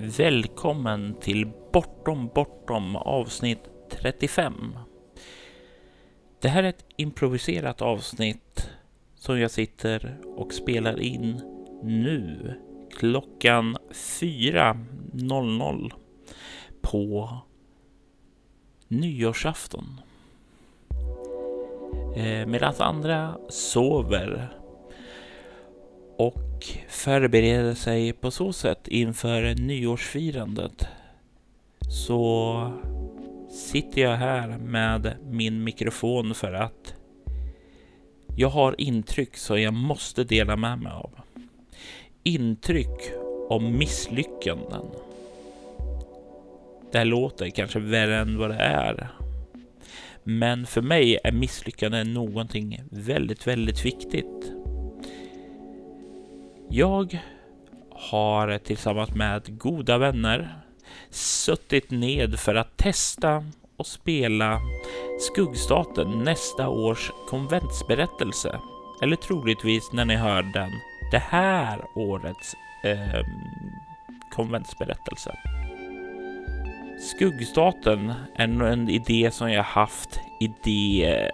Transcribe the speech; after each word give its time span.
Välkommen 0.00 1.14
till 1.20 1.50
Bortom 1.72 2.30
Bortom 2.34 2.96
avsnitt 2.96 3.58
35. 3.90 4.78
Det 6.40 6.48
här 6.48 6.62
är 6.62 6.68
ett 6.68 6.84
improviserat 6.96 7.82
avsnitt 7.82 8.70
som 9.14 9.40
jag 9.40 9.50
sitter 9.50 10.18
och 10.36 10.52
spelar 10.52 11.00
in 11.00 11.40
nu 11.82 12.54
klockan 12.98 13.76
4.00 13.90 15.92
på 16.80 17.30
nyårsafton. 18.88 20.00
Eh, 22.16 22.46
medan 22.46 22.74
andra 22.78 23.38
sover 23.48 24.57
och 26.18 26.66
förbereder 26.88 27.74
sig 27.74 28.12
på 28.12 28.30
så 28.30 28.52
sätt 28.52 28.88
inför 28.88 29.54
nyårsfirandet 29.54 30.86
så 31.88 32.72
sitter 33.50 34.02
jag 34.02 34.16
här 34.16 34.48
med 34.58 35.16
min 35.30 35.64
mikrofon 35.64 36.34
för 36.34 36.52
att 36.52 36.94
jag 38.36 38.48
har 38.48 38.80
intryck 38.80 39.36
som 39.36 39.62
jag 39.62 39.74
måste 39.74 40.24
dela 40.24 40.56
med 40.56 40.78
mig 40.78 40.92
av. 40.92 41.10
Intryck 42.22 43.12
om 43.48 43.78
misslyckanden. 43.78 44.86
Det 46.92 46.98
här 46.98 47.04
låter 47.04 47.50
kanske 47.50 47.78
värre 47.78 48.18
än 48.18 48.38
vad 48.38 48.50
det 48.50 48.60
är. 48.60 49.08
Men 50.24 50.66
för 50.66 50.82
mig 50.82 51.18
är 51.24 51.32
misslyckanden 51.32 52.14
någonting 52.14 52.80
väldigt, 52.90 53.46
väldigt 53.46 53.84
viktigt. 53.84 54.57
Jag 56.70 57.18
har 57.92 58.58
tillsammans 58.58 59.10
med 59.10 59.58
goda 59.58 59.98
vänner 59.98 60.58
suttit 61.10 61.90
ned 61.90 62.38
för 62.38 62.54
att 62.54 62.76
testa 62.76 63.44
och 63.76 63.86
spela 63.86 64.60
Skuggstaten 65.20 66.24
nästa 66.24 66.68
års 66.68 67.12
konventsberättelse. 67.28 68.60
Eller 69.02 69.16
troligtvis 69.16 69.92
när 69.92 70.04
ni 70.04 70.16
hör 70.16 70.42
den, 70.42 70.70
det 71.10 71.18
här 71.18 71.84
årets 71.94 72.54
eh, 72.84 73.24
konventsberättelse. 74.32 75.34
Skuggstaten 77.00 78.14
är 78.34 78.62
en 78.62 78.88
idé 78.88 79.30
som 79.30 79.52
jag 79.52 79.62
haft 79.62 80.20
idé 80.40 81.30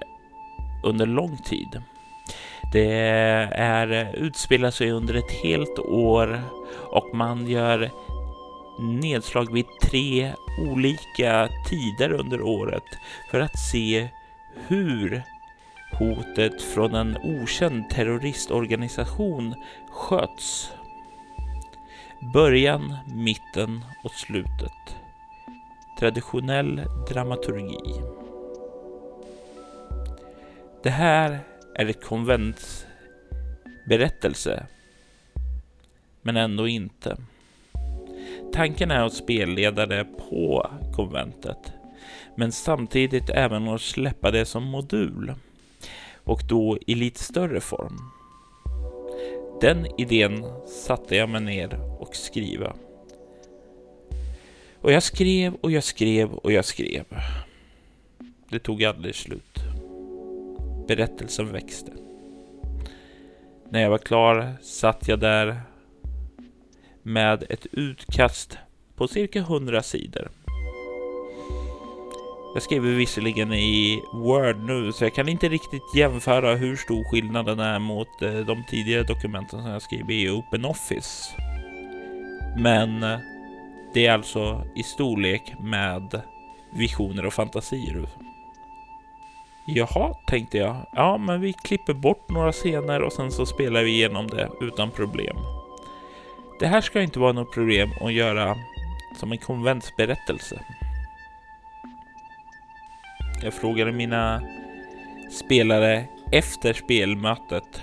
under 0.85 1.07
lång 1.07 1.37
tid. 1.37 1.83
Det 2.75 2.93
är, 3.55 4.15
utspelar 4.15 4.71
sig 4.71 4.91
under 4.91 5.15
ett 5.15 5.31
helt 5.31 5.79
år 5.79 6.43
och 6.91 7.15
man 7.15 7.47
gör 7.47 7.91
nedslag 8.79 9.53
vid 9.53 9.67
tre 9.83 10.33
olika 10.71 11.49
tider 11.69 12.13
under 12.13 12.43
året 12.43 12.83
för 13.31 13.41
att 13.41 13.59
se 13.59 14.09
hur 14.67 15.23
hotet 15.99 16.63
från 16.63 16.95
en 16.95 17.17
okänd 17.17 17.91
terroristorganisation 17.91 19.55
sköts. 19.91 20.73
Början, 22.33 22.97
mitten 23.07 23.85
och 24.05 24.13
slutet. 24.13 24.97
Traditionell 25.99 26.83
dramaturgi. 27.09 28.01
Det 30.83 30.91
här 30.91 31.41
är 31.75 31.87
ett 31.87 32.05
konvents 32.05 32.87
berättelse, 33.89 34.67
men 36.23 36.37
ändå 36.37 36.69
inte. 36.69 37.17
Tanken 38.53 38.91
är 38.91 39.03
att 39.03 39.15
spelleda 39.15 39.87
det 39.87 40.05
på 40.05 40.71
konventet, 40.93 41.73
men 42.37 42.53
samtidigt 42.53 43.31
även 43.31 43.69
att 43.69 43.81
släppa 43.81 44.31
det 44.31 44.45
som 44.45 44.65
modul 44.65 45.35
och 46.25 46.43
då 46.49 46.79
i 46.87 46.95
lite 46.95 47.23
större 47.23 47.61
form. 47.61 47.99
Den 49.61 50.01
idén 50.01 50.45
satte 50.67 51.17
jag 51.17 51.29
mig 51.29 51.41
ner 51.41 51.81
och 52.01 52.17
skriva. 52.17 52.77
Och 54.81 54.93
jag 54.93 55.03
skrev 55.03 55.55
och 55.55 55.71
jag 55.71 55.85
skrev 55.85 56.33
och 56.33 56.53
jag 56.53 56.65
skrev. 56.65 57.05
Det 58.49 58.59
tog 58.59 58.85
aldrig 58.85 59.15
slut. 59.15 59.74
Berättelsen 60.89 61.53
växte. 61.53 61.93
När 63.71 63.81
jag 63.83 63.91
var 63.91 63.99
klar 63.99 64.53
satt 64.63 65.09
jag 65.09 65.21
där 65.21 65.61
med 67.03 67.45
ett 67.51 67.67
utkast 67.73 68.59
på 68.97 69.09
cirka 69.09 69.39
100 69.39 69.83
sidor. 69.83 70.31
Jag 72.55 72.63
skriver 72.63 72.91
visserligen 72.91 73.53
i 73.53 74.03
Word 74.13 74.57
nu, 74.57 74.93
så 74.93 75.05
jag 75.05 75.15
kan 75.15 75.29
inte 75.29 75.49
riktigt 75.49 75.95
jämföra 75.97 76.55
hur 76.55 76.77
stor 76.77 77.11
skillnaden 77.11 77.61
är 77.61 77.79
mot 77.79 78.23
eh, 78.23 78.35
de 78.35 78.65
tidigare 78.71 79.03
dokumenten 79.03 79.63
som 79.63 79.71
jag 79.71 79.83
skriver 79.83 80.13
i 80.13 80.31
OpenOffice. 80.31 81.37
Men 82.59 83.03
eh, 83.03 83.19
det 83.95 84.07
är 84.07 84.13
alltså 84.13 84.67
i 84.77 84.83
storlek 84.83 85.55
med 85.61 86.23
visioner 86.79 87.27
och 87.27 87.33
fantasier. 87.33 88.07
Jaha, 89.67 90.15
tänkte 90.27 90.59
jag. 90.59 90.77
Ja, 90.93 91.19
men 91.19 91.41
vi 91.41 91.53
klipper 91.53 91.95
bort 91.95 92.31
några 92.31 92.53
scener 92.53 93.03
och 93.03 93.13
sen 93.13 93.31
så 93.31 93.47
spelar 93.47 93.83
vi 93.83 93.91
igenom 93.91 94.27
det 94.27 94.51
utan 94.61 94.91
problem. 94.91 95.37
Det 96.61 96.67
här 96.67 96.81
ska 96.81 97.03
inte 97.03 97.19
vara 97.19 97.33
något 97.33 97.55
problem 97.55 97.91
att 98.01 98.13
göra 98.13 98.57
som 99.17 99.33
en 99.33 99.39
konventsberättelse. 99.39 100.61
Jag 103.43 103.55
frågade 103.55 103.93
mina 103.93 104.43
spelare 105.31 106.05
efter 106.33 106.73
spelmötet. 106.73 107.83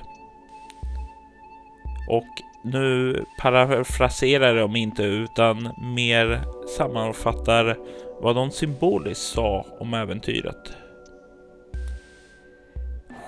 Och 2.10 2.42
nu 2.62 3.26
parafraserar 3.38 4.56
de 4.56 4.76
inte 4.76 5.04
utan 5.04 5.70
mer 5.78 6.44
sammanfattar 6.78 7.78
vad 8.22 8.36
de 8.36 8.52
symboliskt 8.52 9.24
sa 9.24 9.66
om 9.80 9.94
äventyret. 9.94 10.81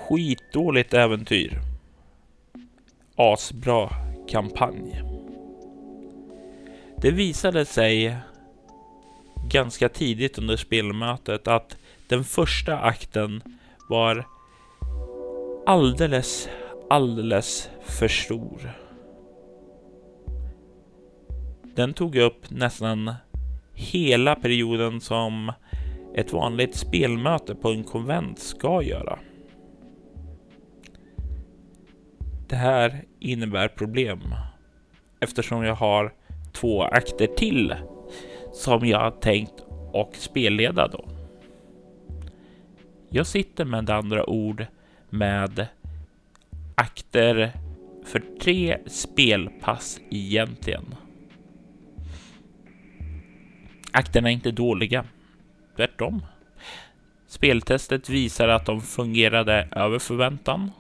Skitdåligt 0.10 0.94
äventyr. 0.94 1.60
Asbra 3.16 3.90
kampanj. 4.30 5.02
Det 6.98 7.12
visade 7.12 7.66
sig 7.66 8.18
ganska 9.50 9.90
tidigt 9.90 10.38
under 10.38 10.58
spelmötet 10.58 11.48
att 11.48 11.78
den 12.08 12.24
första 12.24 12.80
akten 12.80 13.42
var 13.90 14.28
alldeles, 15.66 16.50
alldeles 16.90 17.70
för 17.82 18.08
stor. 18.08 18.72
Den 21.76 21.94
tog 21.94 22.16
upp 22.16 22.50
nästan 22.50 23.14
hela 23.74 24.36
perioden 24.36 25.02
som 25.02 25.52
ett 26.16 26.34
vanligt 26.34 26.76
spelmöte 26.76 27.56
på 27.56 27.70
en 27.70 27.84
konvent 27.84 28.40
ska 28.40 28.82
göra. 28.82 29.20
Det 32.54 32.58
här 32.58 33.04
innebär 33.20 33.68
problem 33.68 34.36
eftersom 35.20 35.64
jag 35.64 35.76
har 35.76 36.14
två 36.52 36.84
akter 36.84 37.28
till 37.28 37.76
som 38.54 38.88
jag 38.88 39.00
har 39.00 39.12
tänkt 39.12 39.54
och 39.94 40.16
spelleda 40.16 40.88
då. 40.88 41.06
Jag 43.10 43.28
sitter 43.28 43.66
med 43.66 43.90
andra 43.90 44.30
ord 44.30 44.66
med 45.10 45.68
akter 46.76 47.52
för 48.06 48.24
tre 48.42 48.78
spelpass 48.88 50.00
egentligen. 50.10 50.96
Akterna 53.92 54.30
är 54.30 54.34
inte 54.34 54.52
dåliga, 54.52 55.06
tvärtom. 55.76 56.26
Speltestet 57.28 58.10
visar 58.10 58.48
att 58.48 58.66
de 58.66 58.82
fungerade 58.82 59.68
över 59.72 60.00
förväntan. 60.00 60.72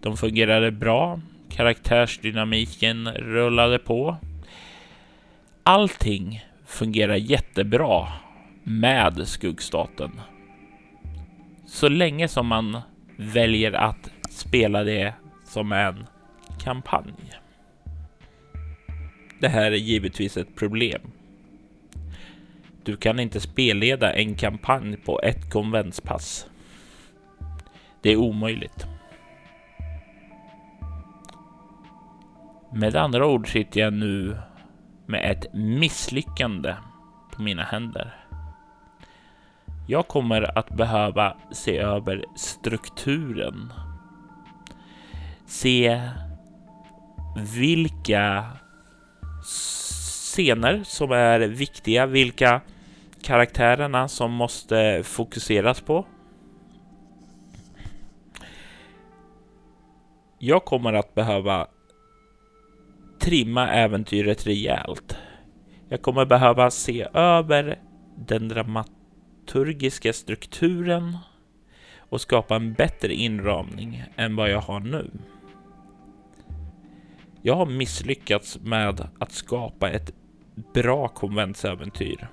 De 0.00 0.16
fungerade 0.16 0.70
bra. 0.70 1.20
Karaktärsdynamiken 1.48 3.08
rullade 3.08 3.78
på. 3.78 4.16
Allting 5.62 6.44
fungerar 6.66 7.16
jättebra 7.16 8.08
med 8.62 9.28
skuggstaten. 9.28 10.20
Så 11.66 11.88
länge 11.88 12.28
som 12.28 12.46
man 12.46 12.80
väljer 13.16 13.72
att 13.72 14.10
spela 14.30 14.84
det 14.84 15.14
som 15.44 15.72
en 15.72 16.06
kampanj. 16.64 17.14
Det 19.38 19.48
här 19.48 19.72
är 19.72 19.76
givetvis 19.76 20.36
ett 20.36 20.56
problem. 20.56 21.00
Du 22.82 22.96
kan 22.96 23.20
inte 23.20 23.40
spelleda 23.40 24.12
en 24.12 24.34
kampanj 24.34 24.96
på 24.96 25.20
ett 25.20 25.50
konventspass. 25.50 26.46
Det 28.02 28.12
är 28.12 28.16
omöjligt. 28.16 28.86
Med 32.76 32.96
andra 32.96 33.26
ord 33.26 33.52
sitter 33.52 33.80
jag 33.80 33.92
nu 33.92 34.36
med 35.06 35.30
ett 35.30 35.54
misslyckande 35.54 36.74
på 37.32 37.42
mina 37.42 37.62
händer. 37.62 38.14
Jag 39.88 40.08
kommer 40.08 40.58
att 40.58 40.70
behöva 40.70 41.36
se 41.52 41.78
över 41.78 42.24
strukturen. 42.36 43.72
Se 45.46 46.10
vilka 47.36 48.46
scener 49.42 50.82
som 50.84 51.12
är 51.12 51.40
viktiga, 51.40 52.06
vilka 52.06 52.60
karaktärerna 53.22 54.08
som 54.08 54.32
måste 54.32 55.02
fokuseras 55.04 55.80
på. 55.80 56.06
Jag 60.38 60.64
kommer 60.64 60.92
att 60.92 61.14
behöva 61.14 61.66
trimma 63.24 63.68
äventyret 63.68 64.46
rejält. 64.46 65.16
Jag 65.88 66.02
kommer 66.02 66.26
behöva 66.26 66.70
se 66.70 67.06
över 67.14 67.78
den 68.16 68.48
dramaturgiska 68.48 70.12
strukturen 70.12 71.18
och 71.98 72.20
skapa 72.20 72.56
en 72.56 72.72
bättre 72.72 73.14
inramning 73.14 74.04
än 74.16 74.36
vad 74.36 74.50
jag 74.50 74.60
har 74.60 74.80
nu. 74.80 75.10
Jag 77.42 77.56
har 77.56 77.66
misslyckats 77.66 78.58
med 78.60 79.08
att 79.18 79.32
skapa 79.32 79.90
ett 79.90 80.14
bra 80.74 81.08
konventsäventyr. 81.08 82.28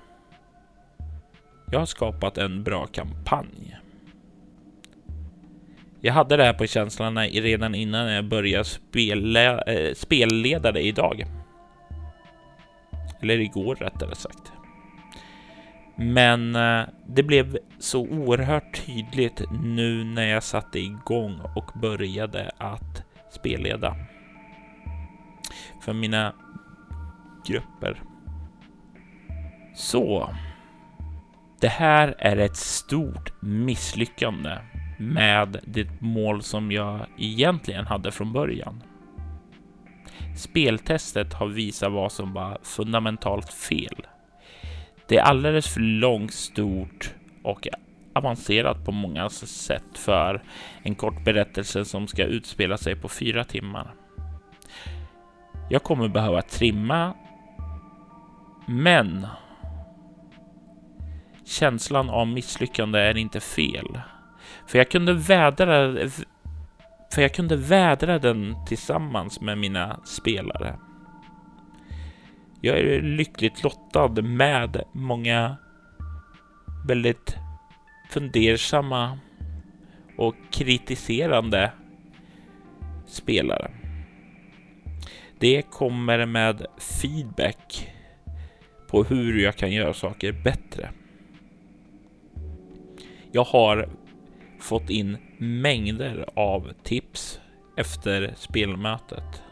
Jag 1.72 1.78
har 1.78 1.86
skapat 1.86 2.38
en 2.38 2.62
bra 2.62 2.86
kampanj. 2.86 3.76
Jag 6.04 6.12
hade 6.12 6.36
det 6.36 6.44
här 6.44 6.52
på 6.52 6.66
känslan 6.66 7.18
redan 7.18 7.74
innan 7.74 8.12
jag 8.12 8.24
började 8.24 8.64
spela, 8.64 9.60
eh, 9.60 9.94
spelleda 9.94 10.72
det 10.72 10.80
idag. 10.80 11.24
Eller 13.20 13.40
igår 13.40 13.74
rättare 13.74 14.14
sagt. 14.14 14.52
Men 15.96 16.56
eh, 16.56 16.82
det 17.06 17.22
blev 17.22 17.58
så 17.78 18.00
oerhört 18.00 18.86
tydligt 18.86 19.42
nu 19.62 20.04
när 20.04 20.26
jag 20.26 20.42
satte 20.42 20.78
igång 20.78 21.40
och 21.56 21.70
började 21.80 22.50
att 22.58 23.02
spelleda. 23.30 23.96
För 25.84 25.92
mina 25.92 26.32
grupper. 27.46 28.02
Så. 29.74 30.34
Det 31.60 31.68
här 31.68 32.14
är 32.18 32.36
ett 32.36 32.56
stort 32.56 33.32
misslyckande 33.42 34.58
med 35.02 35.60
det 35.64 36.00
mål 36.00 36.42
som 36.42 36.72
jag 36.72 37.06
egentligen 37.18 37.86
hade 37.86 38.12
från 38.12 38.32
början. 38.32 38.82
Speltestet 40.36 41.34
har 41.34 41.46
visat 41.46 41.92
vad 41.92 42.12
som 42.12 42.32
var 42.32 42.58
fundamentalt 42.62 43.52
fel. 43.52 44.06
Det 45.08 45.16
är 45.16 45.22
alldeles 45.22 45.74
för 45.74 45.80
långt, 45.80 46.32
stort 46.32 47.14
och 47.42 47.68
avancerat 48.14 48.84
på 48.84 48.92
många 48.92 49.30
sätt 49.30 49.98
för 49.98 50.42
en 50.82 50.94
kort 50.94 51.24
berättelse 51.24 51.84
som 51.84 52.06
ska 52.06 52.24
utspela 52.24 52.76
sig 52.76 52.96
på 52.96 53.08
fyra 53.08 53.44
timmar. 53.44 53.94
Jag 55.70 55.82
kommer 55.82 56.08
behöva 56.08 56.42
trimma, 56.42 57.14
men 58.66 59.26
känslan 61.44 62.10
av 62.10 62.26
misslyckande 62.26 62.98
är 62.98 63.16
inte 63.16 63.40
fel. 63.40 64.00
För 64.66 64.78
jag 64.78 64.90
kunde 64.90 65.14
vädra 65.14 65.96
för 67.14 67.22
jag 67.22 67.34
kunde 67.34 67.56
vädra 67.56 68.18
den 68.18 68.56
tillsammans 68.66 69.40
med 69.40 69.58
mina 69.58 70.00
spelare. 70.04 70.78
Jag 72.60 72.78
är 72.78 73.02
lyckligt 73.02 73.62
lottad 73.62 74.22
med 74.22 74.82
många 74.92 75.56
väldigt 76.86 77.36
fundersamma 78.10 79.18
och 80.16 80.34
kritiserande 80.50 81.72
spelare. 83.06 83.70
Det 85.38 85.62
kommer 85.62 86.26
med 86.26 86.66
feedback 86.78 87.88
på 88.90 89.04
hur 89.04 89.38
jag 89.38 89.56
kan 89.56 89.72
göra 89.72 89.94
saker 89.94 90.32
bättre. 90.32 90.90
Jag 93.32 93.44
har 93.44 93.88
fått 94.62 94.90
in 94.90 95.16
mängder 95.38 96.28
av 96.34 96.72
tips 96.82 97.40
efter 97.76 98.34
spelmötet. 98.36 99.42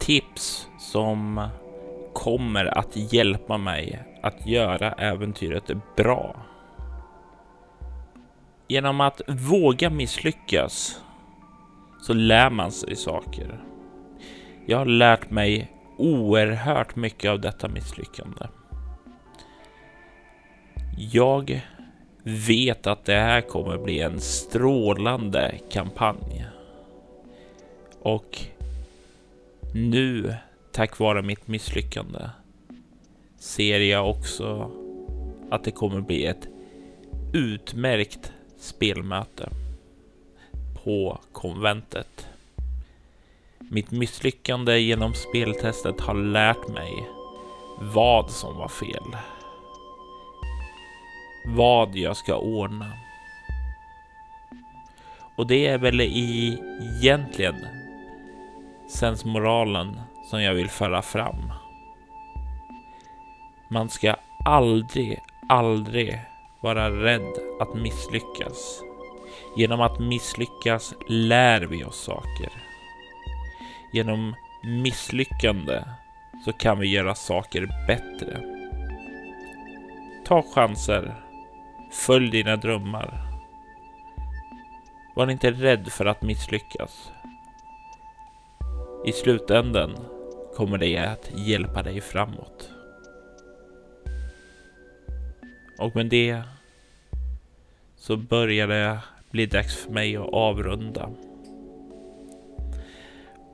Tips 0.00 0.68
som 0.78 1.48
kommer 2.14 2.78
att 2.78 3.12
hjälpa 3.12 3.58
mig 3.58 4.02
att 4.22 4.46
göra 4.46 4.92
äventyret 4.92 5.70
bra. 5.96 6.42
Genom 8.68 9.00
att 9.00 9.20
våga 9.28 9.90
misslyckas 9.90 11.02
så 12.00 12.12
lär 12.14 12.50
man 12.50 12.72
sig 12.72 12.96
saker. 12.96 13.60
Jag 14.66 14.78
har 14.78 14.86
lärt 14.86 15.30
mig 15.30 15.72
oerhört 15.98 16.96
mycket 16.96 17.30
av 17.30 17.40
detta 17.40 17.68
misslyckande. 17.68 18.46
Jag 20.98 21.60
vet 22.28 22.86
att 22.86 23.04
det 23.04 23.14
här 23.14 23.40
kommer 23.40 23.78
bli 23.78 24.00
en 24.00 24.20
strålande 24.20 25.54
kampanj. 25.70 26.46
Och 28.00 28.38
nu, 29.74 30.34
tack 30.72 30.98
vare 30.98 31.22
mitt 31.22 31.48
misslyckande, 31.48 32.20
ser 33.38 33.80
jag 33.80 34.10
också 34.10 34.70
att 35.50 35.64
det 35.64 35.70
kommer 35.70 36.00
bli 36.00 36.26
ett 36.26 36.48
utmärkt 37.32 38.32
spelmöte 38.58 39.48
på 40.84 41.18
konventet. 41.32 42.26
Mitt 43.58 43.90
misslyckande 43.90 44.78
genom 44.78 45.14
speltestet 45.14 46.00
har 46.00 46.14
lärt 46.14 46.68
mig 46.68 47.08
vad 47.80 48.30
som 48.30 48.56
var 48.56 48.68
fel. 48.68 49.16
Vad 51.56 51.96
jag 51.96 52.16
ska 52.16 52.36
ordna. 52.36 52.92
Och 55.36 55.46
det 55.46 55.66
är 55.66 55.78
väl 55.78 56.00
egentligen 56.00 57.66
sensmoralen 58.88 60.00
som 60.24 60.42
jag 60.42 60.54
vill 60.54 60.68
föra 60.68 61.02
fram. 61.02 61.52
Man 63.68 63.88
ska 63.88 64.16
aldrig, 64.44 65.18
aldrig 65.48 66.20
vara 66.60 66.90
rädd 66.90 67.32
att 67.60 67.74
misslyckas. 67.74 68.82
Genom 69.56 69.80
att 69.80 69.98
misslyckas 69.98 70.94
lär 71.08 71.60
vi 71.60 71.84
oss 71.84 72.00
saker. 72.00 72.52
Genom 73.92 74.34
misslyckande 74.62 75.82
så 76.44 76.52
kan 76.52 76.78
vi 76.78 76.88
göra 76.88 77.14
saker 77.14 77.68
bättre. 77.86 78.40
Ta 80.24 80.42
chanser. 80.42 81.27
Följ 81.90 82.30
dina 82.30 82.56
drömmar. 82.56 83.22
Var 85.16 85.30
inte 85.30 85.50
rädd 85.50 85.88
för 85.92 86.06
att 86.06 86.22
misslyckas. 86.22 87.10
I 89.06 89.12
slutändan 89.12 89.96
kommer 90.56 90.78
det 90.78 90.96
att 90.96 91.30
hjälpa 91.34 91.82
dig 91.82 92.00
framåt. 92.00 92.70
Och 95.78 95.96
med 95.96 96.06
det 96.06 96.42
så 97.96 98.16
börjar 98.16 98.66
det 98.66 98.98
bli 99.30 99.46
dags 99.46 99.76
för 99.76 99.92
mig 99.92 100.16
att 100.16 100.32
avrunda. 100.32 101.10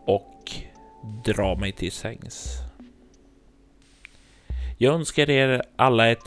Och 0.06 0.52
dra 1.24 1.54
mig 1.54 1.72
till 1.72 1.92
sängs. 1.92 2.64
Jag 4.78 4.94
önskar 4.94 5.30
er 5.30 5.62
alla 5.76 6.08
ett 6.08 6.24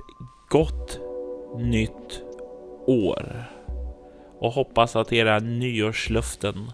nytt 1.58 2.22
år 2.88 3.44
och 4.40 4.52
hoppas 4.52 4.96
att 4.96 5.14
era 5.14 5.40
nyårslöften 5.40 6.72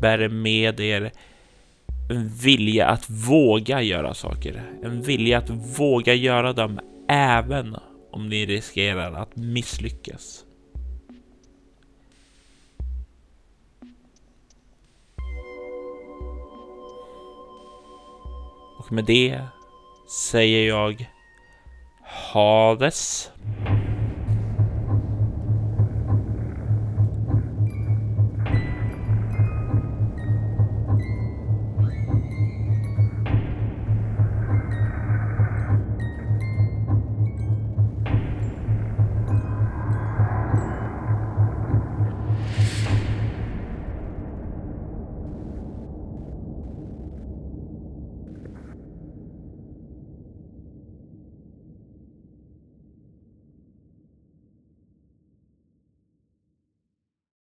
bär 0.00 0.28
med 0.28 0.80
er 0.80 1.12
en 2.10 2.28
vilja 2.28 2.86
att 2.86 3.10
våga 3.10 3.82
göra 3.82 4.14
saker, 4.14 4.62
en 4.82 5.02
vilja 5.02 5.38
att 5.38 5.50
våga 5.50 6.14
göra 6.14 6.52
dem 6.52 6.80
även 7.08 7.76
om 8.10 8.28
ni 8.28 8.46
riskerar 8.46 9.12
att 9.12 9.36
misslyckas. 9.36 10.44
Och 18.78 18.92
med 18.92 19.04
det 19.04 19.40
säger 20.30 20.68
jag 20.68 21.10
Hades. 22.32 23.30